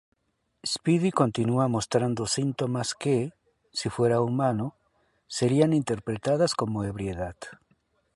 Speedy 0.73 1.11
continúa 1.21 1.73
mostrando 1.75 2.21
síntomas 2.25 2.89
que, 3.01 3.17
si 3.77 3.87
fuera 3.95 4.19
humano, 4.27 4.65
serían 5.37 5.73
interpretadas 5.81 6.55
como 6.59 6.83
ebriedad. 6.89 7.37